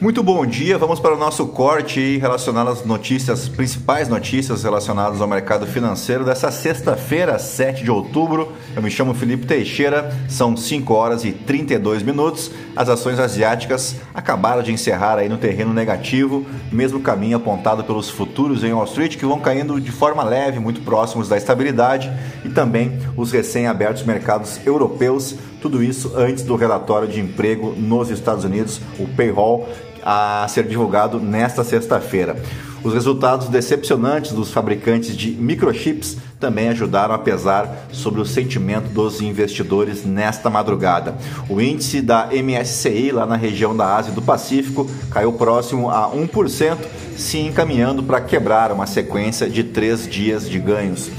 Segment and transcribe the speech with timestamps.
[0.00, 5.26] Muito bom dia, vamos para o nosso corte relacionado às notícias, principais notícias relacionadas ao
[5.26, 8.52] mercado financeiro dessa sexta-feira, 7 de outubro.
[8.76, 12.52] Eu me chamo Felipe Teixeira, são 5 horas e 32 minutos.
[12.76, 18.62] As ações asiáticas acabaram de encerrar aí no terreno negativo, mesmo caminho apontado pelos futuros
[18.62, 22.08] em Wall Street, que vão caindo de forma leve, muito próximos da estabilidade,
[22.44, 28.44] e também os recém-abertos mercados europeus, tudo isso antes do relatório de emprego nos Estados
[28.44, 29.66] Unidos, o payroll,
[30.04, 32.36] a ser divulgado nesta sexta-feira.
[32.82, 39.20] Os resultados decepcionantes dos fabricantes de microchips também ajudaram a pesar sobre o sentimento dos
[39.20, 41.16] investidores nesta madrugada.
[41.48, 46.08] O índice da MSCI lá na região da Ásia e do Pacífico caiu próximo a
[46.10, 46.78] 1%,
[47.16, 51.10] se encaminhando para quebrar uma sequência de três dias de ganhos.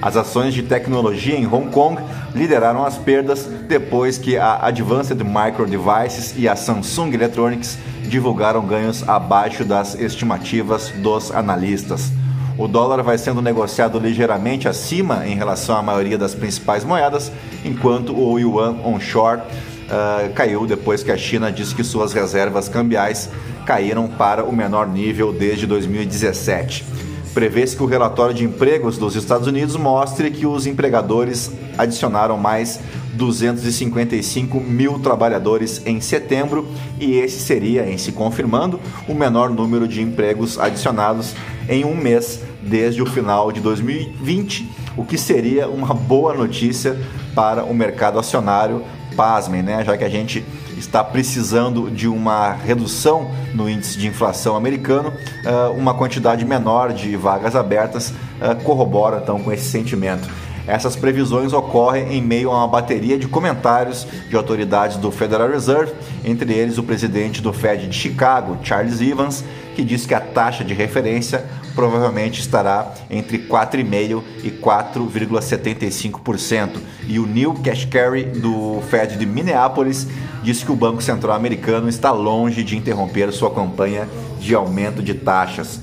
[0.00, 2.00] As ações de tecnologia em Hong Kong
[2.34, 9.06] lideraram as perdas depois que a Advanced Micro Devices e a Samsung Electronics divulgaram ganhos
[9.08, 12.12] abaixo das estimativas dos analistas.
[12.58, 17.30] O dólar vai sendo negociado ligeiramente acima em relação à maioria das principais moedas,
[17.64, 23.28] enquanto o yuan onshore uh, caiu depois que a China disse que suas reservas cambiais
[23.66, 26.84] caíram para o menor nível desde 2017.
[27.36, 32.80] Prevê-se que o relatório de empregos dos Estados Unidos mostre que os empregadores adicionaram mais
[33.12, 36.66] 255 mil trabalhadores em setembro
[36.98, 41.34] e esse seria, em se confirmando, o menor número de empregos adicionados
[41.68, 46.98] em um mês desde o final de 2020, o que seria uma boa notícia
[47.34, 48.82] para o mercado acionário.
[49.14, 49.84] Pasmem, né?
[49.84, 50.42] Já que a gente
[50.76, 55.12] está precisando de uma redução no índice de inflação americano,
[55.44, 60.28] eh, uma quantidade menor de vagas abertas eh, corrobora então com esse sentimento.
[60.66, 65.92] Essas previsões ocorrem em meio a uma bateria de comentários de autoridades do Federal Reserve,
[66.24, 69.44] entre eles o presidente do Fed de Chicago, Charles Evans,
[69.76, 71.44] que diz que a taxa de referência
[71.74, 76.78] provavelmente estará entre 4,5% e 4,75%.
[77.06, 80.08] E o Neil Kashkari, do Fed de Minneapolis,
[80.42, 84.08] disse que o Banco Central americano está longe de interromper sua campanha
[84.40, 85.82] de aumento de taxas.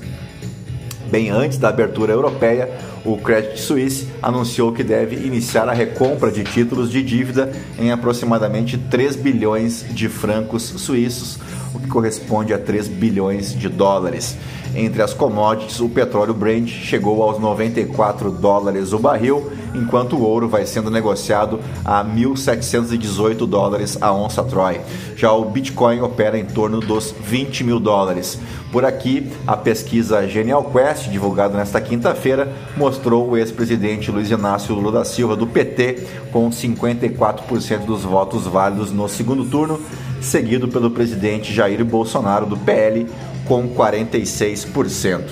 [1.14, 2.68] Bem antes da abertura europeia,
[3.04, 8.76] o Credit Suisse anunciou que deve iniciar a recompra de títulos de dívida em aproximadamente
[8.76, 11.38] 3 bilhões de francos suíços,
[11.72, 14.36] o que corresponde a 3 bilhões de dólares.
[14.74, 20.48] Entre as commodities, o petróleo Brent chegou aos 94 dólares o barril, enquanto o ouro
[20.48, 24.80] vai sendo negociado a 1.718 dólares a onça Troy.
[25.16, 28.38] Já o Bitcoin opera em torno dos 20 mil dólares.
[28.72, 34.92] Por aqui, a pesquisa Genial Quest, divulgada nesta quinta-feira, mostrou o ex-presidente Luiz Inácio Lula
[34.92, 39.80] da Silva, do PT, com 54% dos votos válidos no segundo turno,
[40.20, 43.06] seguido pelo presidente Jair Bolsonaro, do PL,
[43.46, 45.22] com 46%.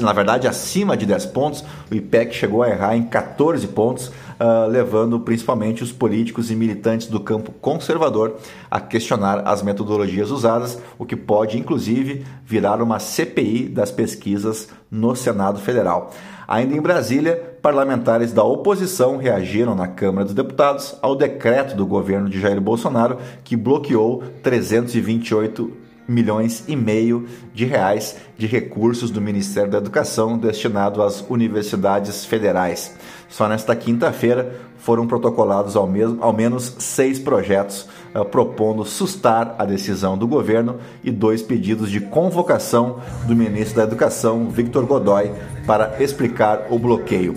[0.00, 4.68] na, verdade acima de 10 pontos, o IPEC chegou a errar em 14 pontos, uh,
[4.68, 8.36] levando principalmente os políticos e militantes do campo conservador
[8.70, 15.14] a questionar as metodologias usadas, o que pode inclusive virar uma CPI das pesquisas no
[15.14, 16.12] Senado Federal.
[16.48, 22.28] Ainda em Brasília, parlamentares da oposição reagiram na Câmara dos Deputados ao decreto do governo
[22.28, 29.70] de Jair Bolsonaro que bloqueou 328 milhões e meio de reais de recursos do Ministério
[29.70, 32.94] da Educação destinado às universidades federais.
[33.28, 39.64] Só nesta quinta-feira foram protocolados ao, mesmo, ao menos seis projetos uh, propondo sustar a
[39.64, 45.32] decisão do governo e dois pedidos de convocação do ministro da Educação, Victor Godoy,
[45.66, 47.34] para explicar o bloqueio.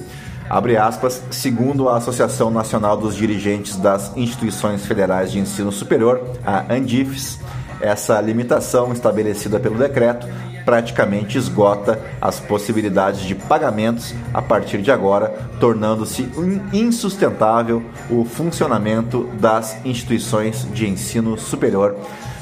[0.50, 6.74] Abre aspas, segundo a Associação Nacional dos Dirigentes das Instituições Federais de Ensino Superior, a
[6.74, 7.40] ANDIFES,
[7.82, 10.28] essa limitação estabelecida pelo decreto
[10.66, 15.30] praticamente esgota as possibilidades de pagamentos a partir de agora,
[15.60, 16.30] tornando-se
[16.72, 21.96] insustentável o funcionamento das instituições de ensino superior.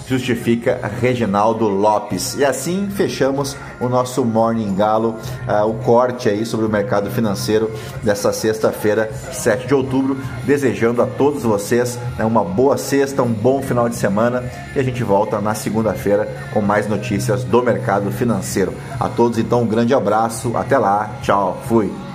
[0.07, 2.35] Justifica Reginaldo Lopes.
[2.35, 5.15] E assim fechamos o nosso Morning Galo,
[5.47, 7.69] uh, o corte aí sobre o mercado financeiro
[8.01, 10.17] dessa sexta-feira, 7 de outubro.
[10.45, 14.43] Desejando a todos vocês né, uma boa sexta, um bom final de semana
[14.75, 18.73] e a gente volta na segunda-feira com mais notícias do mercado financeiro.
[18.99, 22.06] A todos, então, um grande abraço, até lá, tchau, fui.